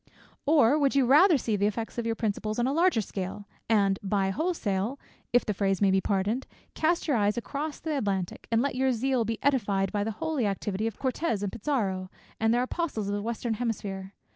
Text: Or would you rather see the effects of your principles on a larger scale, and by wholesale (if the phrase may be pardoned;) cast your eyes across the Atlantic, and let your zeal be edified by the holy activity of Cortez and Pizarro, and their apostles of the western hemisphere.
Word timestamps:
Or 0.47 0.79
would 0.79 0.95
you 0.95 1.05
rather 1.05 1.37
see 1.37 1.55
the 1.55 1.67
effects 1.67 1.99
of 1.99 2.07
your 2.07 2.15
principles 2.15 2.57
on 2.57 2.65
a 2.65 2.73
larger 2.73 3.01
scale, 3.01 3.47
and 3.69 3.99
by 4.01 4.31
wholesale 4.31 4.97
(if 5.31 5.45
the 5.45 5.53
phrase 5.53 5.79
may 5.79 5.91
be 5.91 6.01
pardoned;) 6.01 6.47
cast 6.73 7.07
your 7.07 7.17
eyes 7.17 7.37
across 7.37 7.79
the 7.79 7.95
Atlantic, 7.95 8.47
and 8.51 8.63
let 8.63 8.73
your 8.73 8.91
zeal 8.93 9.25
be 9.25 9.37
edified 9.43 9.91
by 9.91 10.03
the 10.03 10.09
holy 10.17 10.47
activity 10.47 10.87
of 10.87 10.97
Cortez 10.97 11.43
and 11.43 11.51
Pizarro, 11.51 12.09
and 12.39 12.51
their 12.51 12.63
apostles 12.63 13.09
of 13.09 13.13
the 13.13 13.21
western 13.21 13.53
hemisphere. 13.53 14.15